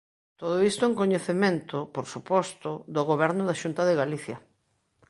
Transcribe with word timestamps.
Todo 0.39 0.57
iso 0.71 0.83
en 0.89 0.93
coñecemento, 1.01 1.77
por 1.95 2.05
suposto, 2.13 2.69
do 2.95 3.01
Goberno 3.11 3.43
da 3.45 3.59
Xunta 3.61 3.81
de 3.85 3.97
Galicia. 4.01 4.37